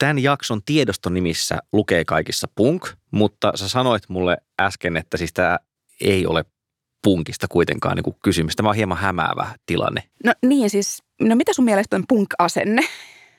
[0.00, 5.58] tämän jakson tiedoston nimissä lukee kaikissa punk, mutta sä sanoit mulle äsken, että siis tämä
[6.00, 6.44] ei ole
[7.04, 8.56] punkista kuitenkaan niin kysymys.
[8.56, 10.02] Tämä on hieman hämäävä tilanne.
[10.24, 12.82] No niin siis, no mitä sun mielestä on punk-asenne?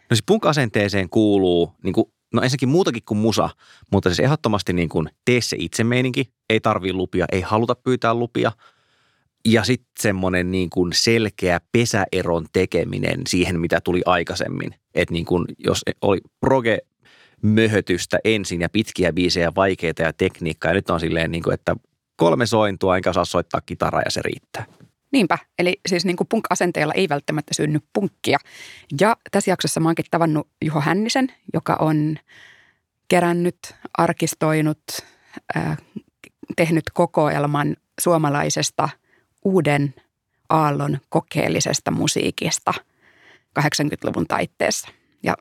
[0.10, 3.50] No siis punk-asenteeseen kuuluu niin kuin, no ensinnäkin muutakin kuin musa,
[3.92, 6.34] mutta siis ehdottomasti niin kuin tee se itse meininki.
[6.50, 8.52] Ei tarvii lupia, ei haluta pyytää lupia.
[9.46, 14.76] Ja sitten semmoinen niin kuin selkeä pesäeron tekeminen siihen, mitä tuli aikaisemmin.
[14.96, 16.78] Että niin kuin, jos oli proge
[17.42, 20.72] möhötystä ensin ja pitkiä biisejä, vaikeita ja tekniikkaa.
[20.72, 21.76] Ja nyt on silleen, niin kuin, että
[22.16, 24.66] kolme sointua, enkä osaa soittaa kitaraa ja se riittää.
[25.12, 28.38] Niinpä, eli siis niin kuin punk-asenteella ei välttämättä synny punkkia.
[29.02, 32.18] Ja tässä jaksossa mä oonkin tavannut Juho Hännisen, joka on
[33.08, 33.58] kerännyt,
[33.98, 34.82] arkistoinut,
[35.58, 35.78] äh,
[36.56, 38.90] tehnyt kokoelman suomalaisesta
[39.46, 39.94] uuden
[40.50, 42.74] aallon kokeellisesta musiikista
[43.60, 44.88] 80-luvun taitteessa.
[45.24, 45.36] Ja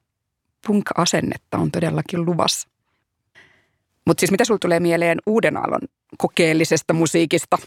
[0.66, 2.68] punk-asennetta on todellakin luvassa.
[4.06, 5.80] Mutta siis mitä sulla tulee mieleen uuden aallon
[6.19, 7.58] kokeellisesta musiikista?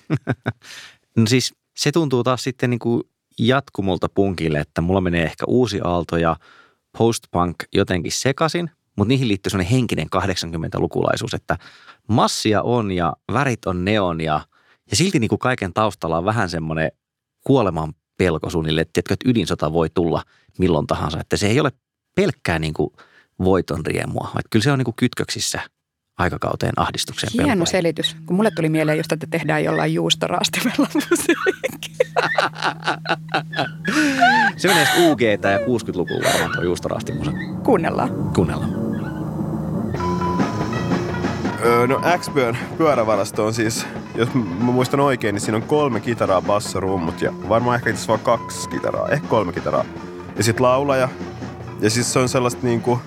[1.17, 3.03] no siis se tuntuu taas sitten niin kuin
[3.39, 6.35] jatkumolta punkille, että mulla menee ehkä uusi aalto ja
[6.97, 11.57] post-punk jotenkin sekasin, mutta niihin liittyy sellainen henkinen 80-lukulaisuus, että
[12.07, 14.41] massia on ja värit on neon ja,
[14.91, 16.91] ja silti niin kuin kaiken taustalla on vähän semmoinen
[17.45, 20.23] kuoleman pelko suunnille, että, että ydinsota voi tulla
[20.59, 21.71] milloin tahansa, että se ei ole
[22.15, 22.89] pelkkää niin kuin
[23.43, 25.61] voiton riemua, vaan kyllä se on niin kuin kytköksissä
[26.17, 27.33] aikakauteen ahdistukseen.
[27.33, 27.67] Hieno pelkoihin.
[27.67, 28.15] selitys.
[28.25, 31.95] Kun mulle tuli mieleen just, että tehdään jollain juustoraastimella musiikkia.
[34.57, 37.31] Se menee UG ja 60-lukulla varmaan tuo juustorastimusa.
[37.63, 38.33] Kuunnellaan.
[38.33, 38.82] Kuunnellaan.
[41.65, 46.41] Öö, no X-Bön pyörävarasto on siis, jos mä muistan oikein, niin siinä on kolme kitaraa,
[46.41, 49.85] bassorummut ja varmaan ehkä itse vaan kaksi kitaraa, ehkä kolme kitaraa.
[50.37, 51.09] Ja sit laulaja.
[51.79, 52.99] Ja siis se on sellaista niinku,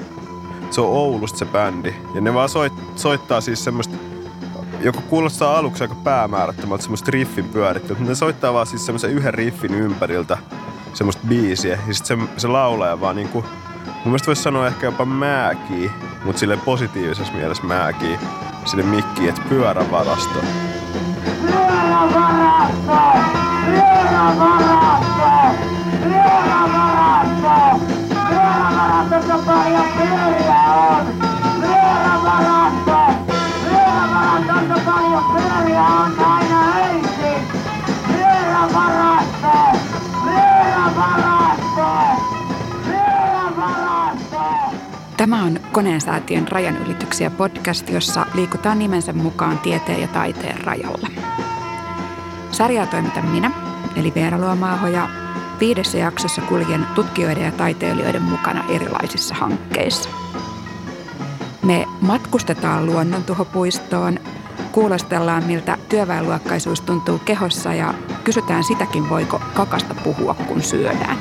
[0.71, 1.95] se on Oulusta se bändi.
[2.15, 3.97] Ja ne vaan soit, soittaa siis semmoista,
[4.81, 9.35] joka kuulostaa aluksi aika päämäärättömältä semmoista riffin pyörittelyä, mutta ne soittaa vaan siis semmoisen yhden
[9.35, 10.39] riffin ympäriltä
[10.95, 11.79] semmoista biisiä.
[11.87, 13.45] Ja sit se, se laulaja vaan niinku,
[13.87, 15.91] mun mielestä voisi sanoa ehkä jopa määkii,
[16.25, 18.19] mutta sille positiivisessa mielessä määkii
[18.67, 20.39] sinne mikkiin, että pyörävarasto.
[21.41, 22.99] Pyörävarasto!
[23.67, 25.31] Pyörävarasto!
[26.03, 27.81] Pyörävarasto!
[28.29, 31.16] Pyörävarastossa paljon pyöriä on!
[45.77, 51.09] Tämä on Koneensäätiön rajanylityksiä podcast, jossa liikutaan nimensä mukaan tieteen ja taiteen rajalla.
[52.51, 53.51] Sarjaa toimitan minä,
[53.97, 55.09] eli Veera Luomaaho, ja
[55.61, 60.11] viidessä jaksossa kuljen tutkijoiden ja taiteilijoiden mukana erilaisissa hankkeissa.
[61.63, 64.19] Me matkustetaan luonnontuhopuistoon,
[64.73, 67.95] kuulostellaan miltä työväenluokkaisuus tuntuu kehossa ja
[68.25, 71.19] kysytään sitäkin, voiko kakasta puhua, kun syödään.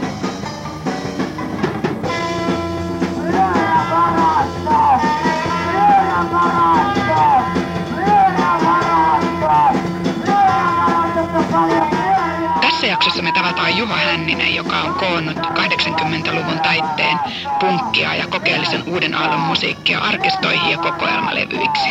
[13.26, 17.18] Me tavataan Juha Hänninen, joka on koonnut 80-luvun taitteen
[17.60, 21.90] punkkia ja kokeellisen uuden aallon musiikkia arkistoihin ja kokoelmalevyiksi.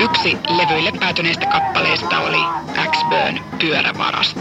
[0.00, 2.38] Yksi levyille päätyneistä kappaleista oli
[2.90, 4.40] X-Burn Pyörävarasto.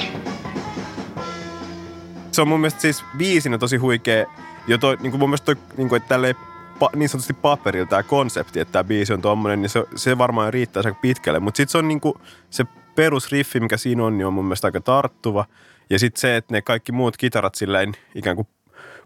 [2.32, 4.26] Se on mun mielestä siis biisinä tosi huikea.
[4.68, 6.36] Jo toi, niin kuin mun mielestä toi, niin kuin, että tälleen
[6.80, 10.54] pa, niin sanotusti paperilla tämä konsepti, että tämä biisi on tommonen, niin se, se varmaan
[10.54, 11.40] riittää aika pitkälle.
[11.40, 12.14] Mutta sitten se on niin kuin,
[12.50, 12.66] se
[12.98, 15.46] perusriffi, mikä siinä on, niin on mun mielestä aika tarttuva.
[15.90, 18.48] Ja sitten se, että ne kaikki muut kitarat silleen ikään kuin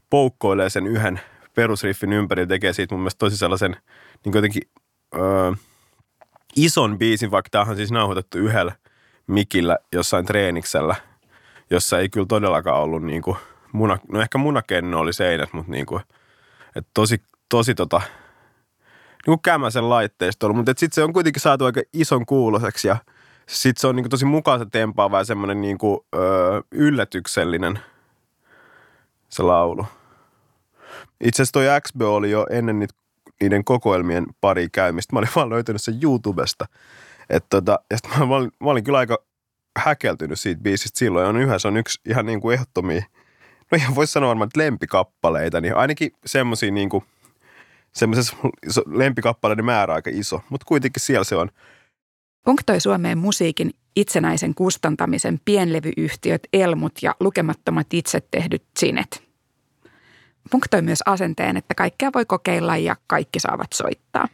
[0.10, 1.20] poukkoilee sen yhden
[1.56, 3.76] perusriffin ympärillä, tekee siitä mun mielestä tosi sellaisen
[4.26, 4.62] niin jotenkin
[5.16, 5.52] öö,
[6.56, 8.76] ison biisin, vaikka tämähän on siis nauhoitettu yhdellä
[9.28, 10.96] mikillä jossain treeniksellä,
[11.70, 13.38] jossa ei kyllä todellakaan ollut niin kuin
[13.72, 16.02] muna, no ehkä munakenno oli seinät, mutta niin kuin,
[16.76, 18.02] että tosi, tosi tota,
[19.12, 22.98] niin kuin kämäsen laitteistolla, mutta sitten se on kuitenkin saatu aika ison kuuloseksi ja
[23.48, 27.80] sitten se on niin kuin tosi mukaansa tempaava ja semmoinen niin kuin, öö, yllätyksellinen
[29.30, 29.86] se laulu.
[31.22, 32.94] Itse asiassa toi XB oli jo ennen niitä,
[33.42, 35.16] niiden kokoelmien pari käymistä.
[35.16, 36.66] Mä olin vaan löytänyt sen YouTubesta.
[37.30, 39.18] Et tota, ja sit mä, olin, mä olin kyllä aika
[39.78, 41.28] häkeltynyt siitä biisistä silloin.
[41.28, 43.04] On yhä, se on yksi ihan niin kuin ehdottomia,
[43.72, 45.62] no ihan voisi sanoa varmaan, että lempikappaleita.
[45.62, 47.04] Niin ainakin semmoisia niin kuin,
[47.92, 48.36] semmoisessa
[48.86, 51.50] lempikappaleiden määrä aika iso, mutta kuitenkin siellä se on.
[52.46, 59.24] Punktoi Suomeen musiikin itsenäisen kustantamisen pienlevyyhtiöt Elmut ja lukemattomat itse tehdyt sinet.
[60.52, 64.28] punk toi myös asenteen, että kaikkea voi kokeilla ja kaikki saavat soittaa.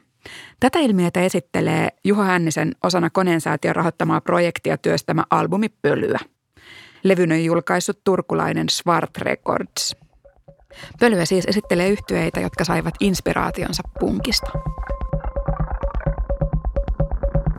[0.60, 6.20] Tätä ilmiötä esittelee Juho Hännisen osana Koneensäätiön rahoittamaa projektia työstämä albumi Pölyä.
[7.04, 9.96] Levyn on julkaissut turkulainen Svart Records.
[11.00, 14.52] Pölyä siis esittelee yhtyeitä, jotka saivat inspiraationsa punkista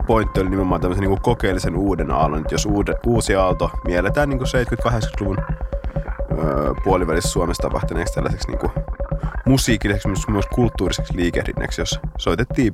[0.09, 2.39] pointti oli nimenomaan tämmöisen niin kokeellisen uuden aallon.
[2.39, 5.37] Että jos uude, uusi aalto mielletään niin 70-80-luvun
[6.31, 8.71] öö, puolivälissä Suomessa tapahtuneeksi tällaiseksi niin kuin
[9.45, 12.73] musiikilliseksi, myös kulttuuriseksi liikehdinnäksi, jos soitettiin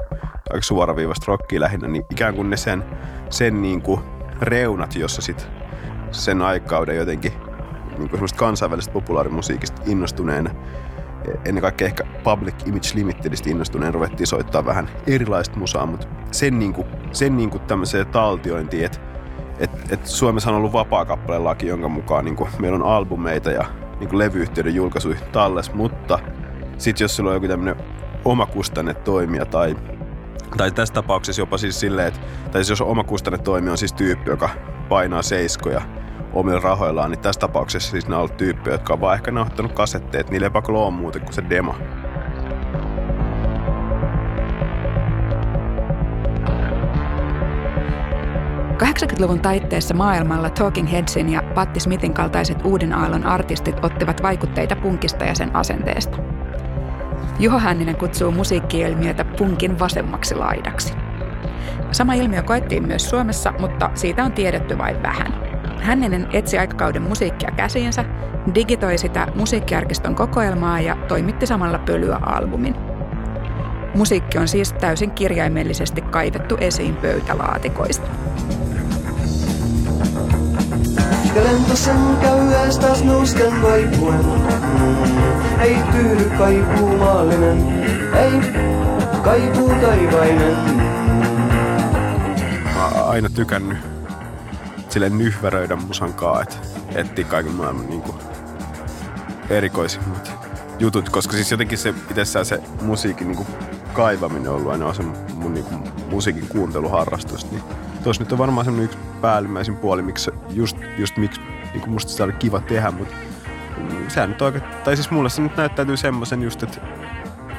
[0.49, 2.83] aika suoraviivasta rockia lähinnä, niin ikään kuin ne sen,
[3.29, 4.01] sen niin kuin
[4.41, 5.47] reunat, jossa sit
[6.11, 7.33] sen aikauden jotenkin
[7.97, 10.49] niin kuin kansainvälisestä populaarimusiikista innostuneena
[11.45, 16.85] ennen kaikkea ehkä Public Image Limitedistä innostuneen ruvettiin soittaa vähän erilaista musaa, mutta sen, niinku,
[17.15, 18.99] sen niinku tämmöiseen taltiointiin, että
[19.59, 23.65] et, et Suomessa on ollut vapaa-kappalelaki, jonka mukaan niinku, meillä on albumeita ja
[23.99, 26.19] niinku levyyhtiöiden julkaisuja talles, mutta
[26.77, 27.85] sitten jos sulla on joku tämmöinen
[28.25, 29.75] omakustanne toimija tai
[30.57, 32.19] tai tässä tapauksessa jopa siis silleen, että
[32.51, 34.49] tai siis jos omakustanne toimija on siis tyyppi, joka
[34.89, 35.81] painaa seiskoja
[36.33, 39.73] omilla rahoillaan, niin tässä tapauksessa siis ne on ollut tyyppejä, jotka on vaan ehkä nauhoittanut
[39.73, 40.29] kasetteet.
[40.29, 41.75] Niillä ei pakko ole muuten kuin se demo.
[49.19, 55.25] Luvun taitteessa maailmalla Talking Headsin ja Patti Smithin kaltaiset uuden aallon artistit ottivat vaikutteita punkista
[55.25, 56.17] ja sen asenteesta.
[57.39, 60.93] Juho Hänninen kutsuu musiikkiilmiötä punkin vasemmaksi laidaksi.
[61.91, 65.33] Sama ilmiö koettiin myös Suomessa, mutta siitä on tiedetty vain vähän.
[65.81, 68.05] Hänninen etsi aikakauden musiikkia käsiinsä,
[68.55, 72.75] digitoi sitä musiikkiarkiston kokoelmaa ja toimitti samalla pölyä-albumin.
[73.95, 78.07] Musiikki on siis täysin kirjaimellisesti kaivettu esiin pöytälaatikoista.
[81.35, 84.25] Ja lentosen käy ees taas nuusken vaipuen.
[84.25, 88.31] Mm, ei tyydy kaipuu maallinen, ei
[89.23, 90.57] kaipuu taivainen.
[92.75, 93.77] Mä oon aina tykännyt
[94.89, 96.55] sille nyhväröidä musan kaa, että
[96.95, 98.17] etsiä kaiken maailman niin kuin,
[99.49, 100.31] erikoisimmat
[100.79, 103.47] jutut, koska siis jotenkin se itsessään se musiikin niin kuin,
[103.93, 105.03] kaivaminen on ollut aina se
[105.33, 107.63] mun niin kuin, musiikin kuunteluharrastus, niin
[108.05, 111.41] tuossa nyt on varmaan semmoinen yksi päällimmäisin puoli, miksi just, just miksi
[111.73, 113.15] niin musta sitä oli kiva tehdä, mutta
[114.07, 116.81] sehän nyt oikein, tai siis mulle se nyt näyttäytyy semmoisen just, että,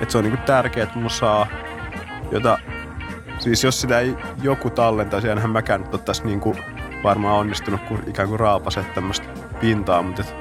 [0.00, 1.46] että se on niin tärkeää, että saa
[2.30, 2.58] jota,
[3.38, 6.58] siis jos sitä ei joku tallentaisi, enhän mäkään nyt ottaisi niin kuin
[7.02, 9.26] varmaan onnistunut kun ikään kuin raapaset tämmöistä
[9.60, 10.34] pintaa, mutta et,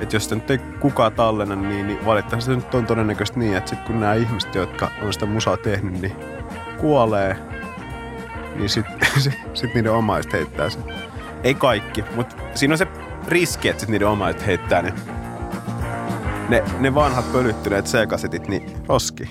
[0.00, 3.56] et jos sitä nyt ei kukaan tallenna, niin, niin valitettavasti se nyt on todennäköisesti niin,
[3.56, 6.16] että sitten kun nämä ihmiset, jotka on sitä musaa tehnyt, niin
[6.80, 7.53] kuolee,
[8.56, 8.98] niin sitten
[9.54, 10.82] sit, niiden omaiset heittää sen.
[11.44, 12.86] Ei kaikki, mutta siinä on se
[13.28, 14.92] riski, että sit niiden omaiset heittää ne,
[16.48, 19.28] ne, ne vanhat pölyttyneet C-kasetit niin roski.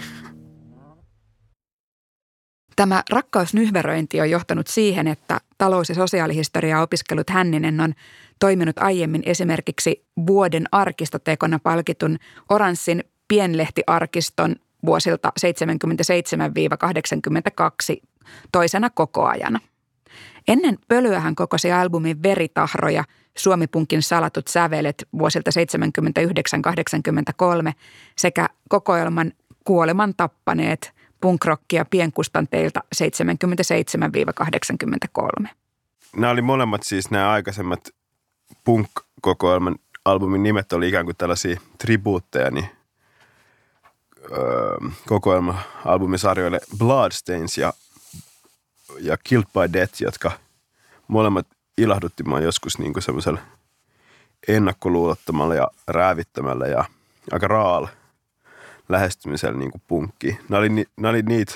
[2.75, 7.93] Tämä rakkausnyhveröinti on johtanut siihen, että talous- ja sosiaalihistoriaa opiskellut Hänninen on
[8.39, 12.17] toiminut aiemmin esimerkiksi vuoden arkistotekona palkitun
[12.49, 14.55] Oranssin pienlehtiarkiston
[14.85, 15.43] vuosilta 77-82
[18.51, 19.59] toisena kokoajana.
[20.47, 23.03] Ennen pölyä hän kokosi albumin Veritahroja,
[23.37, 25.51] Suomipunkin salatut sävelet vuosilta
[27.69, 27.73] 79-83
[28.17, 29.31] sekä kokoelman
[29.63, 30.91] Kuoleman tappaneet–
[31.23, 32.83] punkrockia pienkustanteilta
[35.43, 35.47] 77-83.
[36.15, 37.79] Nämä oli molemmat siis nämä aikaisemmat
[38.63, 39.75] punk-kokoelman
[40.05, 42.65] albumin nimet oli ikään kuin tällaisia tribuutteja, niin
[44.31, 44.77] öö,
[45.07, 47.73] kokoelma-albumisarjoille Bloodstains ja,
[48.99, 50.31] ja Killed by Death, jotka
[51.07, 51.47] molemmat
[51.77, 53.39] ilahdutti mua joskus niin kuin semmoisella
[54.47, 56.85] ennakkoluulottomalla ja räävittämällä ja
[57.31, 57.89] aika raalla–
[58.89, 60.39] lähestymisellä niin kuin punkki.
[60.49, 61.53] Nämä oli, nämä oli niitä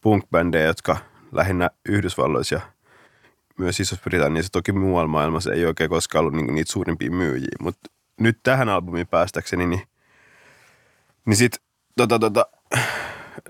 [0.00, 0.96] punk-bändejä, jotka
[1.32, 2.60] lähinnä Yhdysvalloissa ja
[3.58, 7.56] myös Iso-Britanniassa, toki muualla maailmassa ei oikein koskaan ollut niin niitä suurimpia myyjiä.
[7.60, 9.82] Mutta nyt tähän albumiin päästäkseni, niin,
[11.24, 11.56] niin sit
[11.96, 12.46] tota, tota,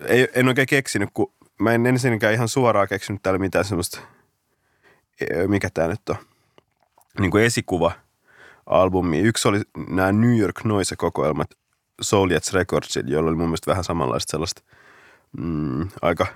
[0.06, 4.00] ei, en oikein keksinyt, kun mä en ensinnäkään ihan suoraan keksinyt täällä mitään semmoista,
[5.20, 6.16] e, mikä tämä nyt on,
[7.18, 7.92] niin kuin esikuva
[8.66, 9.20] albumi.
[9.20, 11.50] Yksi oli nämä New York Noise-kokoelmat,
[12.00, 14.62] Soul Recordsin, jolla oli mun mielestä vähän samanlaista sellaista
[15.38, 16.26] mm, aika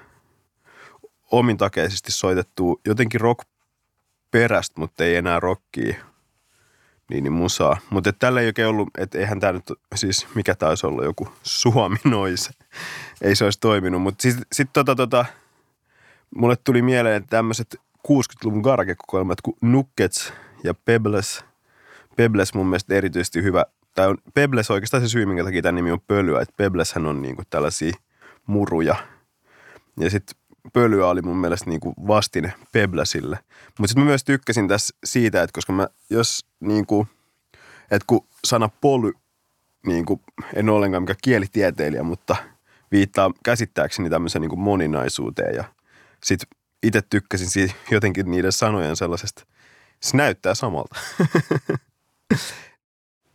[1.30, 3.48] omintakeisesti soitettua jotenkin rock
[4.30, 5.96] perästä, mutta ei enää rockia
[7.10, 7.76] niin, niin musaa.
[7.90, 11.28] Mutta tällä ei oikein ollut, että eihän tämä nyt, siis mikä tämä olisi ollut, joku
[11.42, 12.50] Suomi noise.
[13.22, 15.24] ei se olisi toiminut, mutta sitten sit tota, tota,
[16.36, 17.76] mulle tuli mieleen tämmöiset
[18.08, 20.32] 60-luvun garage-kokoelmat kuin Nuggets
[20.64, 21.44] ja Pebbles.
[22.16, 23.64] Pebbles mun mielestä erityisesti hyvä
[23.96, 27.22] tämä on Pebbles oikeastaan se syy, minkä takia tämä nimi on pölyä, että Pebbleshän on
[27.22, 27.92] niin kuin tällaisia
[28.46, 28.96] muruja.
[30.00, 30.36] Ja sitten
[30.72, 33.38] pölyä oli mun mielestä niin kuin vastine Pebblesille.
[33.66, 37.08] Mutta sitten mä myös tykkäsin tässä siitä, että koska mä, jos niin kuin,
[37.90, 39.12] että kun sana poly,
[39.86, 40.20] niin kuin,
[40.54, 42.36] en ole ollenkaan mikä kielitieteilijä, mutta
[42.92, 45.64] viittaa käsittääkseni tämmöiseen niin kuin moninaisuuteen ja
[46.24, 49.46] sitten itse tykkäsin siitä jotenkin niiden sanojen sellaisesta,
[50.00, 51.00] se näyttää samalta.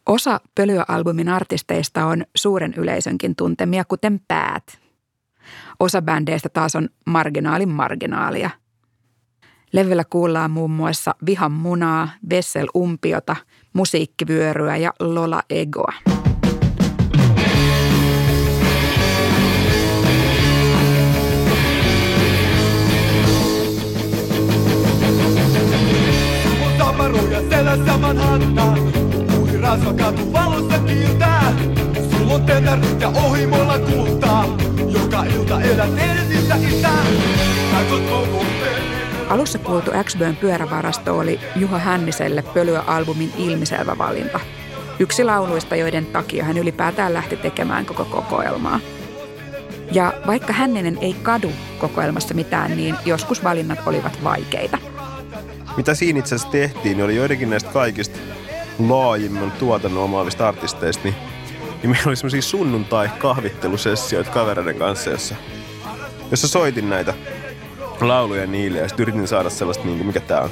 [0.06, 4.82] Osa Pölyä-albumin artisteista on suuren yleisönkin tuntemia, kuten Päät.
[5.82, 8.50] Osa bändeistä taas on marginaalin marginaalia.
[9.74, 13.36] Levyllä kuullaan muun muassa Vihan munaa, Vessel umpiota,
[13.74, 15.94] Musiikkivyöryä ja Lola Egoa.
[26.78, 28.80] Tavaroja selässä Manhattan
[29.40, 31.54] Uusi rasvakatu valossa kiiltää
[32.12, 35.89] Sulla on tetärit ja ohimolla kultaa Joka ilta elät
[37.71, 38.45] Katsot koko
[39.29, 44.39] Alussa kuultu x pyörävarasto oli Juha Hänniselle Pölyä-albumin ilmiselvä valinta.
[45.00, 48.79] Yksi lauluista, joiden takia hän ylipäätään lähti tekemään koko kokoelmaa.
[49.91, 54.77] Ja vaikka Hänninen ei kadu kokoelmassa mitään, niin joskus valinnat olivat vaikeita.
[55.77, 58.19] Mitä siinä itse asiassa tehtiin, niin oli joidenkin näistä kaikista
[58.79, 61.15] laajimman tuotannon omaavista artisteista, niin,
[61.82, 65.36] niin meillä oli semmoisia sunnuntai-kahvittelusessioita kavereiden kanssa, jossa,
[66.32, 67.14] jossa soitin näitä
[68.02, 70.50] lauluja niille ja sitten yritin saada sellaista, niin kuin, mikä tää on,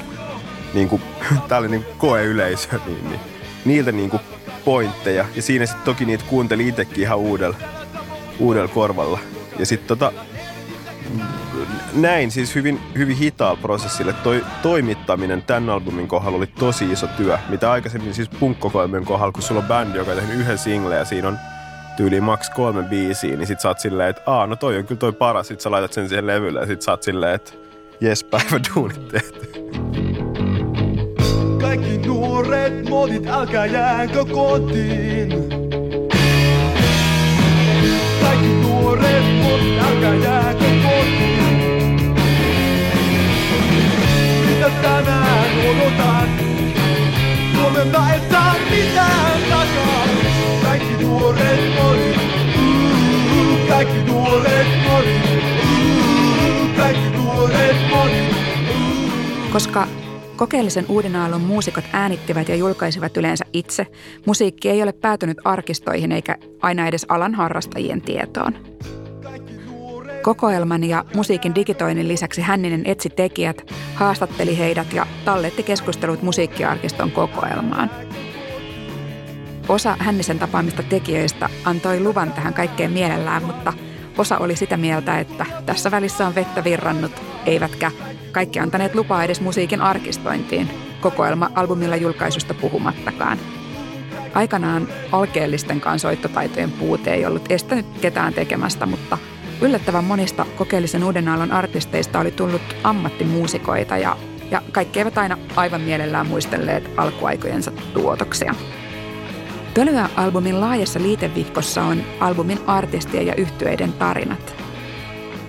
[0.74, 1.02] niin kuin,
[1.48, 3.20] tää oli niin koeyleisö, niin, niin,
[3.64, 4.22] niiltä niin kuin
[4.64, 5.24] pointteja.
[5.34, 7.56] Ja siinä sitten toki niitä kuunteli itsekin ihan uudella,
[8.38, 9.18] uudella korvalla.
[9.58, 10.12] Ja sitten tota,
[11.92, 14.12] näin siis hyvin, hyvin hitaalla prosessille.
[14.12, 17.38] Toi toimittaminen tämän albumin kohdalla oli tosi iso työ.
[17.48, 21.04] Mitä aikaisemmin siis punkkokoelmien kohdalla, kun sulla on bändi, joka on tehnyt yhden single ja
[21.04, 21.38] siinä on
[21.96, 24.98] tyyliin maks kolme biisiä, niin sit sä oot silleen, että aa, no toi on kyllä
[24.98, 25.48] toi paras.
[25.48, 27.52] Sit sä laitat sen siihen levylle ja sit sä oot silleen, että
[28.00, 29.50] jes, päivä duunit tehty.
[31.60, 35.28] Kaikki nuoret modit, älkää jäänkö kotiin.
[38.22, 41.39] Kaikki nuoret modit, älkää jäänkö kotiin.
[59.52, 59.86] Koska
[60.36, 63.86] kokeellisen uuden aallon muusikot äänittivät ja julkaisivat yleensä itse,
[64.26, 68.54] musiikki ei ole päätynyt arkistoihin eikä aina edes alan harrastajien tietoon.
[70.22, 77.90] Kokoelman ja musiikin digitoinnin lisäksi Hänninen etsi tekijät, haastatteli heidät ja talletti keskustelut musiikkiarkiston kokoelmaan.
[79.68, 83.72] Osa Hännisen tapaamista tekijöistä antoi luvan tähän kaikkeen mielellään, mutta
[84.18, 87.12] osa oli sitä mieltä, että tässä välissä on vettä virrannut,
[87.46, 87.90] eivätkä
[88.32, 90.70] kaikki antaneet lupaa edes musiikin arkistointiin,
[91.00, 93.38] kokoelma-albumilla julkaisusta puhumattakaan.
[94.34, 99.18] Aikanaan alkeellistenkaan soittotaitojen puute ei ollut estänyt ketään tekemästä, mutta
[99.60, 104.16] yllättävän monista kokeellisen uuden aallon artisteista oli tullut ammattimuusikoita ja,
[104.50, 108.54] ja kaikki eivät aina aivan mielellään muistelleet alkuaikojensa tuotoksia.
[109.74, 114.59] Pölyä-albumin laajassa liitevihkossa on albumin artistien ja yhtyeiden tarinat.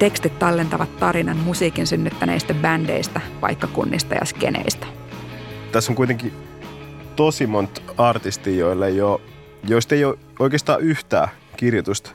[0.02, 4.88] Tekstit tallentavat tarinan musiikin synnyttäneistä bändeistä, paikkakunnista ja skeneistä.
[5.72, 6.34] Tässä on kuitenkin
[7.16, 9.22] tosi monta artistia, joille ei ole,
[9.68, 11.28] joista ei ole oikeastaan yhtään
[11.58, 12.12] kirjoitusta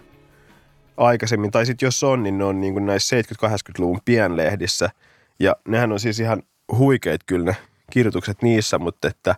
[0.97, 1.51] aikaisemmin.
[1.51, 4.91] Tai sitten jos on, niin ne on niin kuin näissä 70-80-luvun pienlehdissä.
[5.39, 6.43] Ja nehän on siis ihan
[6.79, 7.57] huikeet kyllä ne
[7.91, 9.35] kirjoitukset niissä, mutta että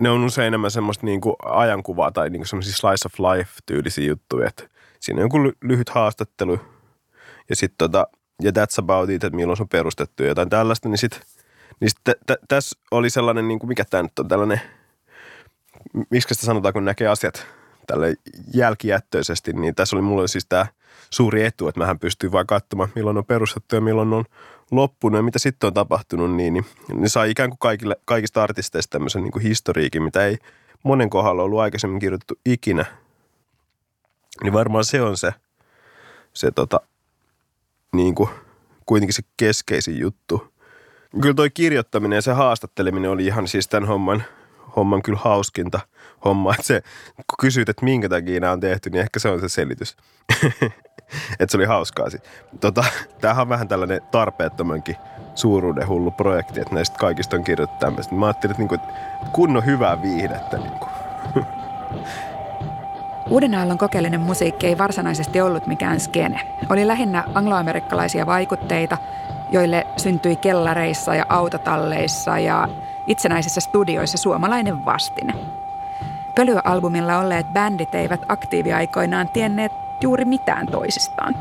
[0.00, 4.04] ne on usein enemmän semmoista niin kuin ajankuvaa tai niin kuin semmoisia slice of life-tyylisiä
[4.04, 4.48] juttuja.
[4.48, 4.68] Että
[5.00, 6.71] siinä on joku ly- lyhyt haastattelu
[7.52, 8.06] ja sitten tota,
[8.42, 11.20] ja that's about it, että milloin se on perustettu ja jotain tällaista, niin sitten
[11.80, 14.60] niin sit t- t- tässä oli sellainen, niin kuin mikä tämä nyt on, tällainen,
[16.10, 17.46] miksi sitä sanotaan, kun näkee asiat
[17.86, 18.14] tälle
[18.54, 20.66] jälkijättöisesti, niin tässä oli mulle siis tämä
[21.10, 24.24] suuri etu, että mähän pystyin vain katsomaan, milloin on perustettu ja milloin on
[24.70, 28.90] loppunut ja mitä sitten on tapahtunut, niin, niin, niin sai ikään kuin kaikille, kaikista artisteista
[28.90, 30.38] tämmöisen niin kuin historiikin, mitä ei
[30.82, 32.84] monen kohdalla ollut aikaisemmin kirjoitettu ikinä.
[34.42, 35.34] Niin varmaan se on se,
[36.32, 36.80] se tota,
[37.96, 38.30] niin kuin,
[38.86, 40.52] kuitenkin se keskeisin juttu.
[41.20, 44.24] Kyllä toi kirjoittaminen ja se haastatteleminen oli ihan siis tämän homman,
[44.76, 45.80] homman kyllä hauskinta
[46.24, 46.50] homma.
[46.50, 46.82] Että se,
[47.16, 49.96] kun kysyt, että minkä takia nämä on tehty, niin ehkä se on se selitys.
[51.40, 52.06] että se oli hauskaa.
[52.60, 52.84] Tota,
[53.20, 54.96] tämähän on vähän tällainen tarpeettomankin
[55.34, 58.14] suuruuden hullu projekti, että näistä kaikista on kirjoitettu tämmöistä.
[58.14, 58.88] Mä ajattelin, että, niinku, että
[59.32, 60.58] kunnon hyvää viihdettä.
[60.58, 60.86] Niinku.
[63.30, 66.40] Uuden aallon kokeellinen musiikki ei varsinaisesti ollut mikään skene.
[66.70, 68.98] Oli lähinnä angloamerikkalaisia vaikutteita,
[69.50, 72.68] joille syntyi kellareissa ja autotalleissa ja
[73.06, 75.34] itsenäisissä studioissa suomalainen vastine.
[76.34, 81.34] Pölyalbumilla olleet bändit eivät aktiiviaikoinaan tienneet juuri mitään toisistaan.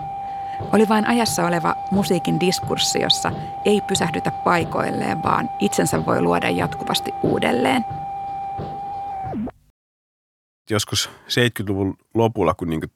[0.73, 3.31] Oli vain ajassa oleva musiikin diskurssi, jossa
[3.65, 7.85] ei pysähdytä paikoilleen, vaan itsensä voi luoda jatkuvasti uudelleen.
[10.71, 12.91] Joskus 70-luvun lopulla, kun niin kuin,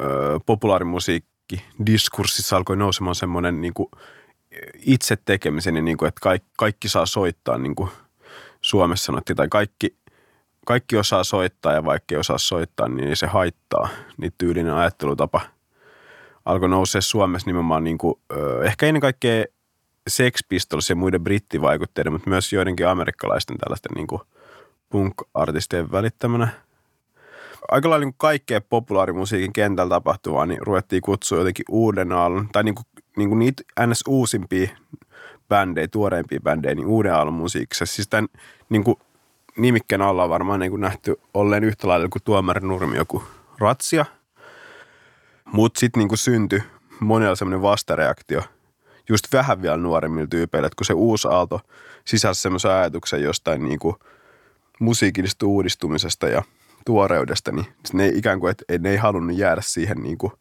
[0.00, 3.88] ö, populaarimusiikki diskurssissa alkoi nousemaan semmoinen niin kuin
[4.86, 7.90] itse tekemisen, niin kuin, että kaikki, kaikki saa soittaa, niin kuin
[8.60, 9.96] Suomessa sanottiin, tai kaikki,
[10.66, 13.88] kaikki osaa soittaa ja vaikka ei osaa soittaa, niin se haittaa.
[14.16, 15.40] Niin tyylinen ajattelutapa
[16.44, 18.14] alkoi nousea Suomessa nimenomaan niin kuin,
[18.64, 19.44] ehkä ennen kaikkea
[20.08, 24.22] Sex Pistols ja muiden brittivaikutteiden, mutta myös joidenkin amerikkalaisten tällaisten niin kuin
[24.88, 26.48] punk-artistien välittämänä.
[27.72, 32.74] Aika lailla niin kaikkea populaarimusiikin kentällä tapahtuvaa, niin ruvettiin kutsua jotenkin uuden aallon, tai niin
[32.74, 32.86] kuin,
[33.16, 34.04] niin kuin niitä ns.
[34.08, 34.68] uusimpia
[35.48, 37.86] bändejä, tuoreimpia bändejä, niin uuden aallon musiikissa.
[37.86, 38.28] Siis tämän
[38.68, 38.96] niin kuin
[39.56, 43.24] nimikkeen alla on varmaan niin kuin nähty olleen yhtä lailla kuin Tuomari Nurmi joku
[43.58, 44.04] ratsia.
[45.52, 46.62] Mutta sitten niin syntyi
[47.00, 48.42] monella semmoinen vastareaktio
[49.08, 51.60] just vähän vielä nuoremmilla tyypeillä, että kun se uusi aalto
[52.04, 53.96] sisälsi semmoisen ajatuksen jostain niin kuin
[54.80, 56.42] musiikillisesta uudistumisesta ja
[56.84, 60.32] tuoreudesta, niin ne ikään kuin, että ne ei halunnut jäädä siihen niin kuin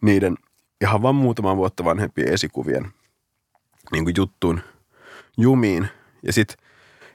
[0.00, 0.36] niiden
[0.80, 2.86] ihan vain muutaman vuotta vanhempien esikuvien
[3.92, 4.60] niin kuin juttuun
[5.38, 5.88] jumiin.
[6.22, 6.56] Ja sitten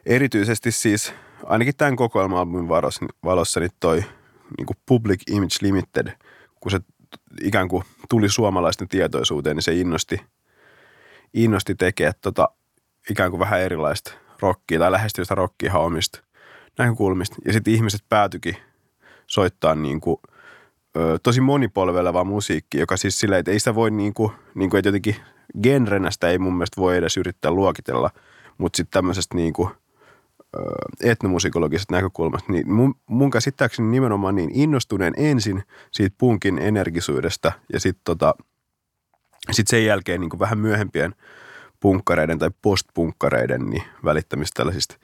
[0.06, 1.14] erityisesti siis
[1.44, 2.70] ainakin tämän kokoelma-albumin
[3.24, 4.04] valossa, niin toi
[4.58, 6.18] niin kuin Public Image Limited,
[6.60, 6.80] kun se
[7.42, 10.22] ikään kuin tuli suomalaisten tietoisuuteen, niin se innosti,
[11.34, 12.50] innosti tekemään tota,
[13.10, 16.25] ikään kuin vähän erilaista rockia tai lähestyvistä rockia ihan omista
[16.78, 17.36] näkökulmista.
[17.46, 18.58] Ja sitten ihmiset päätyikin
[19.28, 20.18] soittaa niin kuin,
[20.98, 24.80] ö, tosi monipolvelevaa musiikkia, joka siis silleen, että ei sitä voi niin kuin, niin kuin
[24.80, 25.16] että jotenkin
[25.64, 28.10] genrenä sitä ei mun mielestä voi edes yrittää luokitella,
[28.58, 29.70] mutta sitten tämmöisestä niin kuin–
[31.04, 38.02] etnomusikologisesta näkökulmasta, niin mun, mun käsittääkseni nimenomaan niin innostuneen ensin siitä punkin energisuudesta ja sitten
[38.04, 38.36] tota,
[39.52, 41.16] sit sen jälkeen niin vähän myöhempien
[41.80, 44.96] punkkareiden tai postpunkkareiden niin välittämistä tällaisista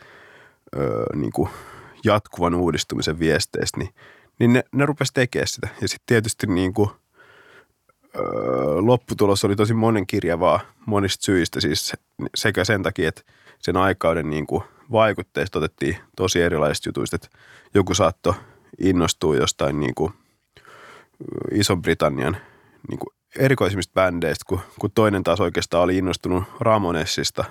[0.77, 1.49] öö, niin kuin
[2.03, 3.89] jatkuvan uudistumisen viesteistä, niin,
[4.39, 5.67] niin ne, ne rupesi tekemään sitä.
[5.81, 6.89] Ja sitten tietysti niin kuin,
[8.15, 8.23] öö,
[8.79, 11.93] lopputulos oli tosi monenkirjavaa monista syistä, siis
[12.35, 13.21] sekä sen takia, että
[13.59, 17.29] sen aikauden niin kuin vaikutteista otettiin tosi erilaisista jutuista, että
[17.73, 18.33] joku saattoi
[18.79, 20.13] innostua jostain niin kuin
[21.51, 22.37] Iso-Britannian
[22.89, 27.45] niin kuin erikoisimmista bändeistä, kun, kun toinen taas oikeastaan oli innostunut Ramonessista.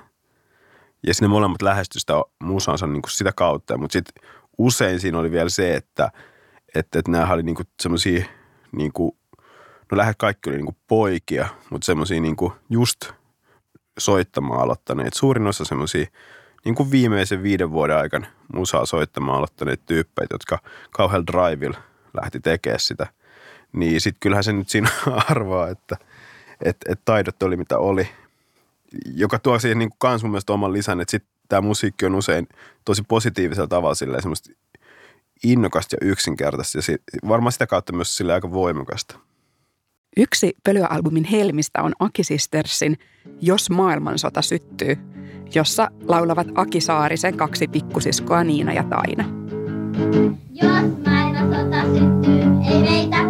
[1.07, 3.79] Ja sinne molemmat lähestyi sitä musansa niin kuin sitä kautta.
[3.79, 4.25] Mutta sitten
[4.59, 6.11] usein siinä oli vielä se, että,
[6.75, 8.25] että, että nämä oli niin semmoisia,
[8.73, 8.93] niin
[9.93, 12.37] no lähes kaikki oli niin kuin poikia, mutta semmoisia niin
[12.71, 13.13] just
[13.99, 15.15] soittamaan aloittaneet.
[15.15, 16.07] Suurin osa semmoisia
[16.65, 20.59] niin kuin viimeisen viiden vuoden aikana musaa soittamaan aloittaneet tyyppejä, jotka
[20.91, 21.79] kauhealla drivilla
[22.23, 23.07] lähti tekemään sitä.
[23.73, 24.91] Niin sitten kyllähän se nyt siinä
[25.31, 25.97] arvaa, että
[26.65, 28.09] et, et taidot oli mitä oli.
[29.15, 32.15] Joka tuo siihen niin kuin kans mun mielestä oman lisän, että sitten tämä musiikki on
[32.15, 32.49] usein
[32.85, 34.51] tosi positiivisella tavalla silleen semmoista
[35.45, 39.19] innokasta ja yksinkertaista ja sit, varmaan sitä kautta myös sille aika voimakasta.
[40.17, 42.99] Yksi pölyalbumin helmistä on Aki Sistersin
[43.41, 44.99] Jos maailmansota syttyy,
[45.55, 49.25] jossa laulavat Aki Saarisen kaksi pikkusiskoa Niina ja Taina.
[50.53, 53.30] Jos maailmansota syttyy, ei meitä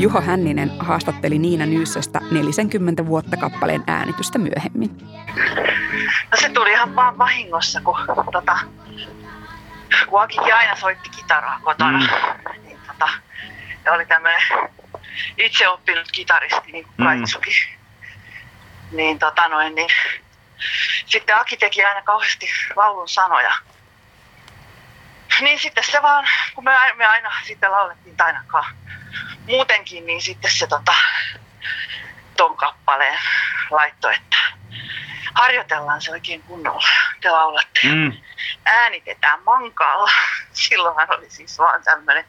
[0.00, 4.90] Juho Hänninen haastatteli Niina Nyyssöstä 40 vuotta kappaleen äänitystä myöhemmin.
[6.30, 7.96] No se tuli ihan vaan vahingossa, kun,
[8.32, 8.58] tota,
[10.08, 11.98] kun Akikin aina soitti kitaraa kotona.
[11.98, 12.62] Mm.
[12.62, 13.08] Niin, tota,
[13.84, 14.40] ja oli tämmöinen
[15.36, 17.04] itse oppinut kitaristi, niin kuin mm.
[17.04, 17.54] Kaitsukin.
[18.92, 19.90] Niin, tota noin, niin
[21.06, 23.54] sitten Aki teki aina kauheasti laulun sanoja.
[25.40, 28.76] Niin sitten se vaan, kun me, me aina sitten laulettiin Tainakaan
[29.46, 30.94] muutenkin, niin sitten se tota,
[32.36, 33.18] ton kappaleen
[33.70, 34.36] laittoi, että
[35.34, 36.88] harjoitellaan se oikein kunnolla.
[37.20, 37.80] Te laulatte.
[37.82, 38.12] Mm.
[38.64, 40.10] Äänitetään mankaalla.
[40.52, 42.24] Silloinhan oli siis vaan tämmöinen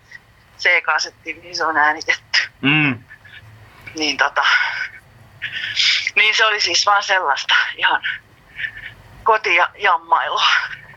[0.60, 2.40] C-kasetti, niin se on äänitetty.
[2.62, 3.04] Mm.
[3.96, 4.46] Niin tota,
[6.16, 8.04] niin se oli siis vaan sellaista ihan
[9.24, 10.46] koti- ja jammailua.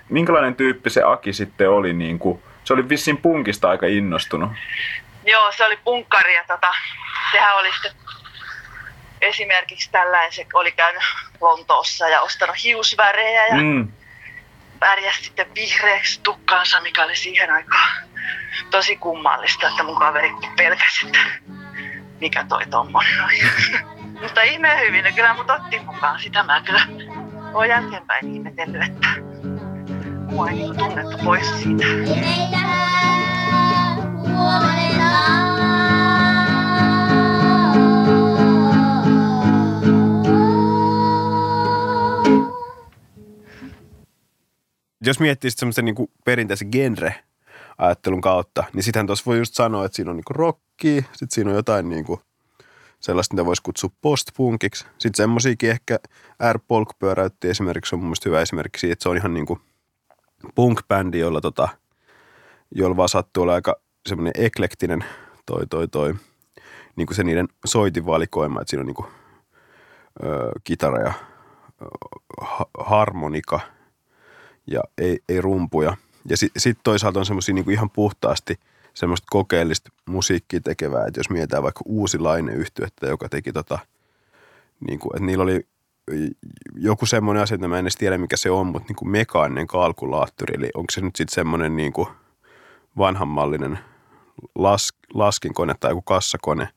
[0.09, 1.93] Minkälainen tyyppi se Aki sitten oli?
[1.93, 4.51] Niin kuin, se oli vissiin punkista aika innostunut.
[5.25, 6.73] Joo, se oli punkkari ja tota,
[7.33, 7.93] sehän oli sitten
[9.21, 11.03] esimerkiksi tällainen, se oli käynyt
[11.41, 13.89] Lontoossa ja ostanut hiusvärejä ja Mm.
[14.81, 17.91] värjäsi sitten vihreäksi tukkaansa, mikä oli siihen aikaan
[18.71, 21.19] tosi kummallista, että mun kaveri pelkäsi, että
[22.21, 23.31] mikä toi tommonen on.
[24.23, 26.21] Mutta ihmeen hyvin, ne kyllä mut otti mukaan.
[26.21, 26.87] Sitä mä kyllä
[27.55, 29.09] oon jälkeenpäin ihmetellyt, että
[30.43, 31.47] niinku pois.
[45.07, 45.95] Jos miettii semmoisen niin
[46.25, 51.31] perinteisen genre-ajattelun kautta, niin sitähän tuossa voi just sanoa, että siinä on niin rockia, sitten
[51.31, 52.21] siinä on jotain niin kuin
[53.01, 54.85] sellaista, mitä voisi kutsua postpunkiksi.
[54.85, 55.99] Sitten semmoisiakin ehkä
[56.53, 56.59] R.
[56.69, 59.61] Polk pyöräytti esimerkiksi, on mun mielestä hyvä esimerkki siitä, että se on ihan niin kuin
[60.55, 61.69] punk-bändi, jolla, tota,
[62.71, 63.77] jolla vaan sattuu olla aika
[64.07, 65.05] semmoinen eklektinen
[65.47, 66.15] toi, toi, toi,
[66.97, 69.09] niin kuin se niiden soitinvalikoima, että siinä on niin kuin,
[70.25, 71.13] ö, kitara ja
[71.83, 71.87] ö,
[72.41, 73.61] ha- harmonika
[74.67, 75.97] ja ei, ei rumpuja.
[76.29, 78.61] Ja sitten sit toisaalta on semmoisia niin ihan puhtaasti
[78.95, 83.79] semmoista kokeellista musiikkia tekevää, että jos mietitään vaikka uusilainen yhtyettä, joka teki tota,
[84.89, 85.67] niin kuin, että niillä oli
[86.77, 89.67] joku semmoinen asia, että mä en edes tiedä mikä se on, mutta niin kuin mekaaninen
[89.67, 92.09] kalkulaattori, eli onko se nyt sitten semmoinen niin kuin
[92.99, 93.79] vanhanmallinen
[94.55, 96.69] las, laskinkone tai joku kassakone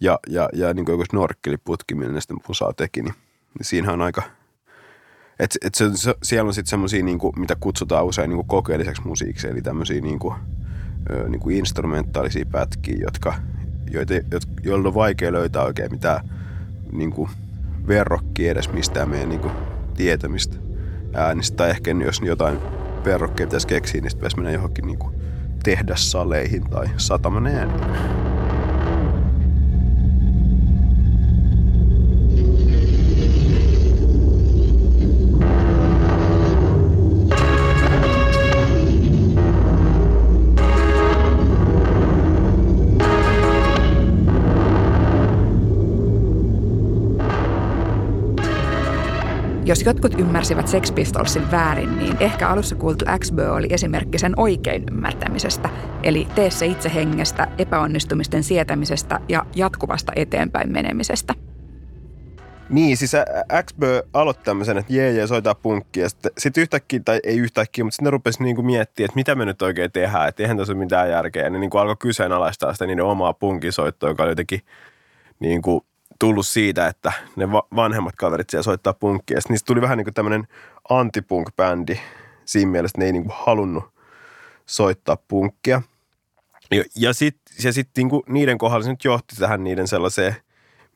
[0.00, 3.14] ja, ja, ja niin kuin joku snorkkeliputki, millä ne sitten pusaa teki, niin,
[3.58, 4.22] niin siinähän on aika,
[5.38, 9.48] et, et se, se, siellä on sitten semmoisia, niinku, mitä kutsutaan usein niinku kokeelliseksi musiikiksi,
[9.48, 10.34] eli tämmöisiä niinku,
[11.10, 13.34] ö, niinku instrumentaalisia pätkiä, jotka,
[13.90, 16.28] joita, jotka, joilla on vaikea löytää oikein mitään
[16.92, 17.28] niinku,
[17.88, 19.50] verrokkia edes mistään meidän niinku,
[19.96, 20.56] tietämistä
[21.14, 21.56] äänistä.
[21.56, 22.58] Tai ehkä jos jotain
[23.04, 25.12] verrokkeja pitäisi keksiä, niin sitten pitäisi mennä johonkin niinku,
[25.64, 28.23] tehdassaleihin tai sataman ääniin.
[49.66, 54.84] Jos jotkut ymmärsivät Sex Pistolsin väärin, niin ehkä alussa kuultu x oli esimerkki sen oikein
[54.90, 55.68] ymmärtämisestä,
[56.02, 61.34] eli tee se itse hengestä, epäonnistumisten sietämisestä ja jatkuvasta eteenpäin menemisestä.
[62.68, 63.12] Niin, siis
[63.62, 66.02] XBÖ aloitti tämmöisen, että jee, jee, soittaa punkkia.
[66.02, 69.34] Ja sitten sit yhtäkkiä, tai ei yhtäkkiä, mutta sitten ne rupesi niinku miettimään, että mitä
[69.34, 71.42] me nyt oikein tehdään, että eihän tässä ole mitään järkeä.
[71.42, 74.60] Ja ne niinku alkoi kyseenalaistaa sitä niiden omaa punkisoittoa, joka oli jotenkin
[75.40, 75.86] niinku
[76.20, 79.40] tullut siitä, että ne va- vanhemmat kaverit siellä soittaa punkkia.
[79.40, 80.48] Sitten niistä tuli vähän niin kuin tämmöinen
[80.88, 82.00] antipunk-bändi
[82.44, 83.84] siinä mielessä, että ne ei niin kuin halunnut
[84.66, 85.82] soittaa punkkia.
[86.70, 90.36] Ja, ja sitten ja sit niin niiden kohdalla se nyt johti tähän niiden sellaiseen,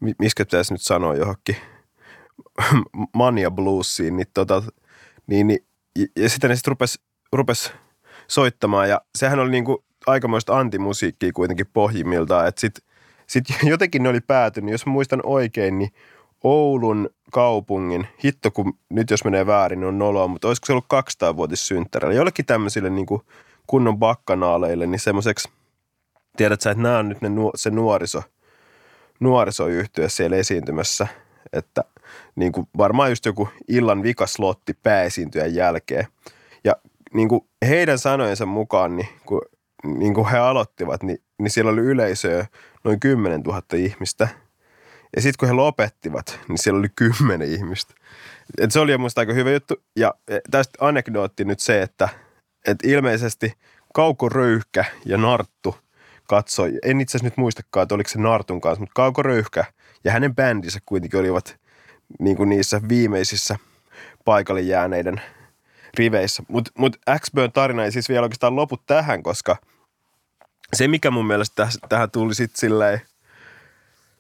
[0.00, 1.56] mi- miskä pitäisi nyt sanoa johonkin
[3.16, 4.62] mania bluesiin, niin, tota,
[5.26, 5.66] niin, niin
[6.16, 7.00] ja, sitten ne sitten rupesi
[7.32, 7.72] rupes
[8.28, 12.87] soittamaan ja sehän oli niin kuin aikamoista antimusiikkia kuitenkin pohjimmiltaan, että sitten
[13.28, 15.90] sitten jotenkin ne oli päätynyt, jos muistan oikein, niin
[16.44, 20.86] Oulun kaupungin, hitto kun nyt jos menee väärin, niin on noloa, mutta olisiko se ollut
[20.94, 22.14] 200-vuotis synttärillä.
[22.14, 23.22] Jollekin tämmöisille niin kuin
[23.66, 25.48] kunnon bakkanaaleille, niin semmoiseksi,
[26.36, 28.22] tiedät sä, että nämä on nyt ne, se nuoriso,
[29.20, 31.06] nuorisoyhtyö siellä esiintymässä,
[31.52, 31.84] että
[32.36, 36.06] niin kuin varmaan just joku illan vikaslotti pääesiintyjän jälkeen.
[36.64, 36.76] Ja
[37.14, 39.42] niin kuin heidän sanojensa mukaan, niin kun,
[39.84, 42.46] niin kuin he aloittivat, niin, niin siellä oli yleisöä
[42.84, 44.28] noin 10 000 ihmistä.
[45.16, 47.94] Ja sitten kun he lopettivat, niin siellä oli 10 ihmistä.
[48.58, 49.82] Et se oli minusta aika hyvä juttu.
[49.96, 50.14] Ja
[50.50, 52.08] tästä anekdootti nyt se, että,
[52.66, 53.52] että ilmeisesti
[53.94, 55.76] Kauko Röyhkä ja Narttu
[56.28, 59.64] katsoi, en itse asiassa nyt muistakaan, että oliko se Nartun kanssa, mutta Kauko Röyhkä
[60.04, 61.56] ja hänen bändinsä kuitenkin olivat
[62.18, 63.56] niin kuin niissä viimeisissä
[64.24, 65.20] paikalle jääneiden
[65.94, 66.42] riveissä.
[66.48, 69.56] Mutta mut XBön tarina ei siis vielä oikeastaan lopu tähän, koska
[70.72, 73.00] se, mikä mun mielestä täh- tähän tuli sitten silleen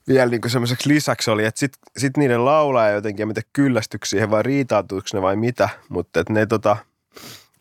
[0.08, 4.30] vielä niinku semmoiseksi lisäksi oli, että sitten sit niiden laulaa jotenkin, ja mitä kyllästyykö siihen
[4.30, 6.76] vai riitautuuko ne vai mitä, mutta että ne tota,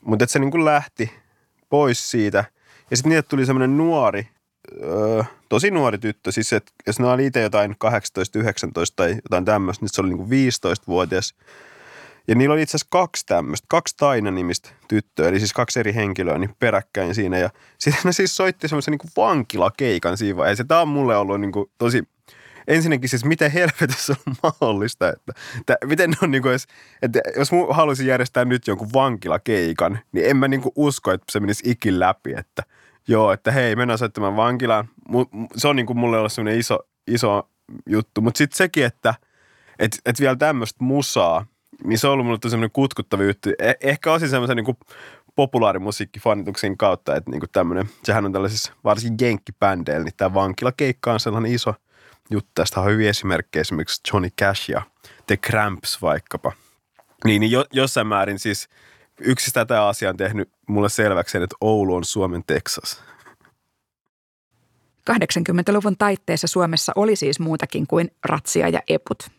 [0.01, 1.11] mutta että se niinku lähti
[1.69, 2.45] pois siitä.
[2.91, 4.27] Ja sitten niille tuli semmoinen nuori,
[4.81, 9.45] öö, tosi nuori tyttö, siis että jos ne oli itse jotain 18, 19 tai jotain
[9.45, 11.35] tämmöistä, niin se oli niinku 15-vuotias.
[12.27, 16.37] Ja niillä oli itse asiassa kaksi tämmöistä, kaksi Taina-nimistä tyttöä, eli siis kaksi eri henkilöä
[16.37, 17.37] niin peräkkäin siinä.
[17.37, 20.65] Ja sitten ne siis soitti semmoisen niin vankilakeikan siinä vaiheessa.
[20.65, 22.03] Tämä on mulle ollut niin kuin tosi,
[22.67, 26.67] ensinnäkin siis miten helvetissä on mahdollista, että, että miten ne on niin kuin edes,
[27.01, 31.31] että jos mun haluaisin järjestää nyt jonkun vankilakeikan, niin en mä niin kuin usko, että
[31.31, 32.63] se menisi ikin läpi, että
[33.07, 34.89] joo, että hei, mennään soittamaan vankilaan,
[35.55, 37.49] se on niin kuin mulle ollut semmoinen iso, iso
[37.85, 38.21] juttu.
[38.21, 39.13] Mutta sitten sekin, että
[39.79, 41.45] et, et vielä tämmöistä musaa,
[41.83, 43.49] niin se on ollut mulle tosi semmoinen kutkuttava juttu.
[43.59, 44.77] Eh, ehkä osin semmoisen niin
[45.35, 51.51] populaarimusiikkifanituksen kautta, että niin tämmöinen, sehän on tällaisissa varsin jenkkibändeillä, niin tämä vankilakeikka on sellainen
[51.51, 51.73] iso
[52.29, 52.51] juttu.
[52.55, 54.81] Tästä on hyviä esimerkkejä esimerkiksi Johnny Cash ja
[55.27, 56.51] The Cramps vaikkapa.
[57.25, 58.69] Niin, niin jo, jossain määrin siis
[59.21, 63.03] yksi tätä asiaa on tehnyt mulle selväksi että Oulu on Suomen Texas.
[65.11, 69.36] 80-luvun taitteessa Suomessa oli siis muutakin kuin ratsia ja eput.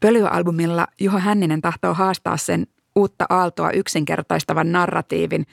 [0.00, 5.46] Pölyalbumilla Juho Hänninen tahtoo haastaa sen uutta aaltoa yksinkertaistavan narratiivin,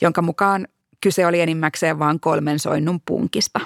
[0.00, 0.68] jonka mukaan
[1.00, 3.60] kyse oli enimmäkseen vain kolmen soinnun punkista.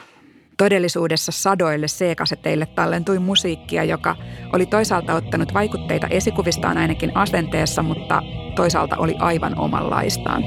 [0.57, 4.17] Todellisuudessa sadoille C-kaseteille tallentui musiikkia, joka
[4.53, 8.23] oli toisaalta ottanut vaikutteita esikuvistaan ainakin asenteessa, mutta
[8.57, 10.43] toisaalta oli aivan omanlaistaan.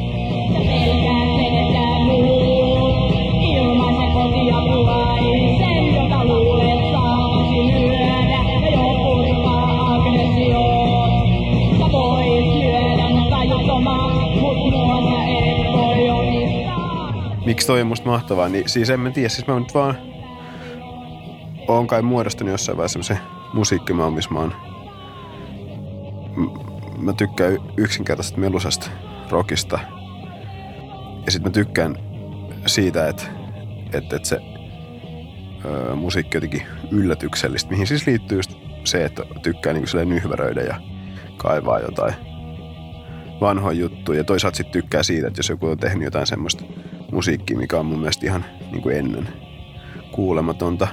[17.51, 18.49] Miksi toi on musta mahtavaa?
[18.49, 19.97] Niin, siis en mä tiedä, siis mä nyt vaan
[21.67, 24.53] oon kai muodostunut jossain vaiheessa semmoisen musiikkimaan, missä mä oon
[26.35, 28.89] M- mä tykkään y- yksinkertaisesta melusasta
[29.29, 29.79] rockista.
[31.25, 31.97] Ja sitten mä tykkään
[32.65, 33.23] siitä, että,
[33.93, 34.39] että, että se
[35.65, 38.39] ö, musiikki jotenkin yllätyksellistä, mihin siis liittyy
[38.83, 40.75] se, että tykkää niin kuin nyhväröidä ja
[41.37, 42.13] kaivaa jotain
[43.41, 44.17] vanhoja juttuja.
[44.19, 46.63] Ja toisaalta sitten tykkää siitä, että jos joku on tehnyt jotain semmoista
[47.11, 49.27] musiikkia, mikä on mun mielestä ihan niin kuin ennen
[50.11, 50.87] kuulematonta.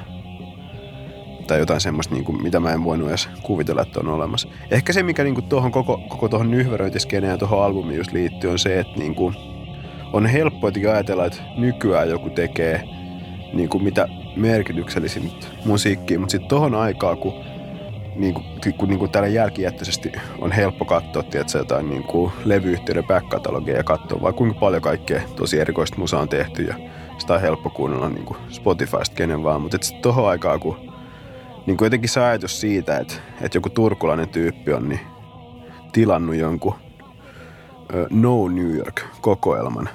[1.47, 4.49] Tai jotain semmoista, niin kuin, mitä mä en voinut edes kuvitella, että on olemassa.
[4.71, 8.51] Ehkä se, mikä niin kuin tuohon koko, koko tuohon nyhveröintiskeneen ja tuohon albumiin just liittyy,
[8.51, 9.35] on se, että niin kuin,
[10.13, 12.83] on helppo jotenkin ajatella, että nykyään joku tekee
[13.53, 15.31] niin kuin mitä merkityksellisin
[15.65, 17.45] musiikkia, mutta sitten tuohon aikaan, kun
[18.19, 18.45] niin kuin,
[18.79, 23.85] kun niin kuin täällä jälkijättöisesti on helppo katsoa, tiedätkö, jotain niin kuin levyyhtiöiden back-katalogia ja
[23.85, 26.75] katsoa, vai kuinka paljon kaikkea tosi erikoista musaa on tehty ja
[27.19, 29.63] sitä on helppo kuunnella niin kuin Spotifysta kenen vaan.
[29.63, 30.77] Mutta sitten tuohon aikaan, kun
[31.67, 35.01] niin kuin jotenkin se ajatus siitä, että, että joku turkulainen tyyppi on niin
[35.93, 36.75] tilannut jonkun
[37.95, 39.89] ö, No New York-kokoelman,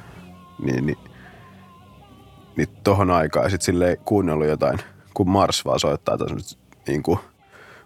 [0.63, 0.97] niin, niin,
[2.57, 4.79] niin tohon aikaan sitten kuunnellut jotain,
[5.13, 7.19] kun Mars vaan soittaa tämmöistä niin kuin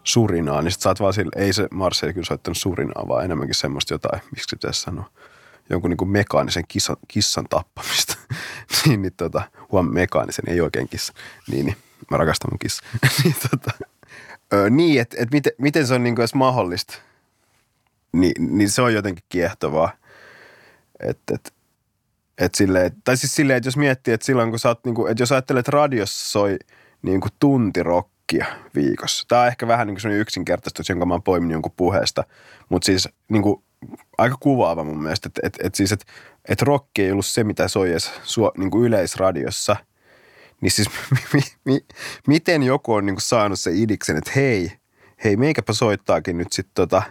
[0.08, 3.26] surinaa, niin sit sä oot vaan sille, ei se Mars ei kyllä soittanut surinaa, vaan
[3.26, 5.10] enemmänkin semmoista jotain, miksi pitäisi sanoa,
[5.70, 8.17] jonkun niin kuin mekaanisen kissan, kissan tappamista.
[8.86, 9.41] niin, niin tota,
[9.72, 11.13] huom, mekaanisen, ei oikein kissa.
[11.48, 11.78] Niin, niin
[12.12, 12.84] mä rakastan mun kissa.
[13.24, 13.72] niin, tota,
[14.54, 16.98] ö, niin että et miten, miten se on niin kuin edes mahdollista,
[18.12, 19.91] Ni, niin se on jotenkin kiehtovaa.
[21.00, 21.54] Että et,
[22.38, 25.12] et silleen, tai siis silleen, että jos miettii, että silloin kun sä oot, niin kuin,
[25.12, 26.58] että jos ajattelet, että radiossa soi
[27.02, 27.84] niin kuin tunti
[28.34, 29.26] rockia viikossa.
[29.28, 32.24] Tämä on ehkä vähän niin kuin yksinkertaistus, jonka mä oon poiminut jonkun puheesta.
[32.70, 33.63] Mutta siis niin kuin,
[34.18, 36.06] aika kuvaava mun mielestä, että et, et siis, että
[36.50, 39.76] et rock ei ollut se, mitä soi edes suo, niin kuin yleisradiossa.
[40.62, 40.90] Niin siis
[41.34, 41.80] mi, mi,
[42.28, 44.72] miten joku on niin kuin saanut se idiksen, että hei,
[45.24, 47.02] hei meikäpä soittaakin nyt sitten tota,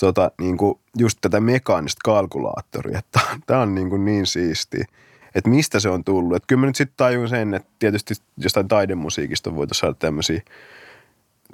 [0.00, 3.00] tota, niin kuin just tätä mekaanista kalkulaattoria.
[3.46, 4.84] Tämä on niin, kuin niin siistiä
[5.34, 6.36] että mistä se on tullut.
[6.36, 10.42] Että kyllä mä nyt sitten tajun sen, että tietysti jostain taidemusiikista on voitu saada tämmöisiä,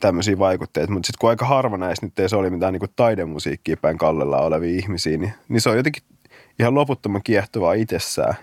[0.01, 3.77] tämmöisiä vaikutteita, mutta sitten kun aika harva näistä nyt ei se oli mitään niin taidemusiikkia
[3.77, 6.03] päin kallella olevia ihmisiä, niin, niin se on jotenkin
[6.59, 8.35] ihan loputtoman kiehtovaa itsessään.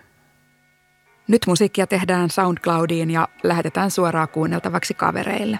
[1.28, 5.60] Nyt musiikkia tehdään SoundCloudiin ja lähetetään suoraan kuunneltavaksi kavereille.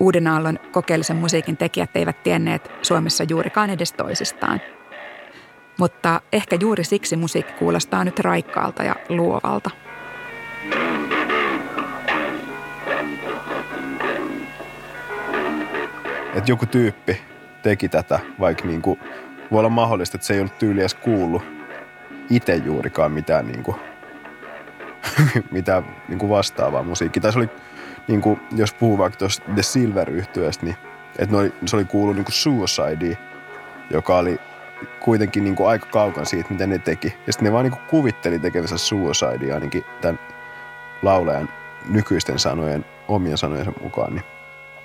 [0.00, 4.60] Uuden aallon kokeellisen musiikin tekijät eivät tienneet Suomessa juurikaan edes toisistaan–
[5.78, 9.70] mutta ehkä juuri siksi musiikki kuulostaa nyt raikkaalta ja luovalta.
[16.34, 17.20] Että joku tyyppi
[17.62, 19.00] teki tätä, vaikka niin kuin,
[19.52, 21.42] voi olla mahdollista, että se ei ollut tyyli edes kuullut
[22.30, 23.76] itse juurikaan mitään, niin kuin,
[25.50, 27.22] mitään niin kuin vastaavaa musiikkia.
[27.22, 27.50] Tai se oli,
[28.08, 30.76] niin kuin, jos puhuu vaikka tuosta The silver yhtyöstä niin
[31.18, 33.18] että se oli kuullut niin kuin Suicide,
[33.90, 34.40] joka oli
[35.00, 37.14] kuitenkin niin kuin aika kaukana siitä, mitä ne teki.
[37.26, 40.18] Ja sitten ne vaan niin kuin kuvitteli tekevänsä Suicide ainakin tämän
[41.02, 41.48] laulajan
[41.88, 44.14] nykyisten sanojen, omien sanojensa mukaan.
[44.14, 44.24] Niin.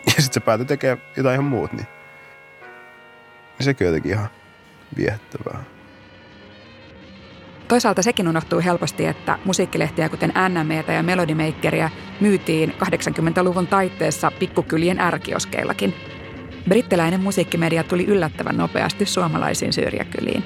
[0.06, 1.88] Ja sitten se päätyi tekemään jotain ihan muut, niin,
[3.60, 4.30] niin sekin jotenkin ihan
[4.97, 5.63] viehättävää.
[7.67, 15.95] Toisaalta sekin unohtuu helposti, että musiikkilehtiä kuten NMEtä ja Melodimakeria myytiin 80-luvun taitteessa pikkukylien ärkioskeillakin–
[16.69, 20.43] Brittiläinen musiikkimedia tuli yllättävän nopeasti suomalaisiin syrjäkyliin.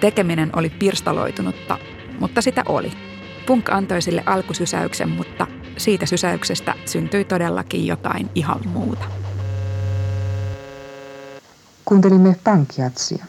[0.00, 1.78] Tekeminen oli pirstaloitunutta,
[2.20, 2.92] mutta sitä oli.
[3.46, 5.46] Punk antoi sille alkusysäyksen, mutta
[5.76, 9.04] siitä sysäyksestä syntyi todellakin jotain ihan muuta.
[11.84, 13.24] Kuuntelimme pankkiatsia.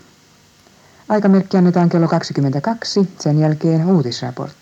[1.10, 4.61] Aikamerkki annetaan kello 22, sen jälkeen uutisraportti.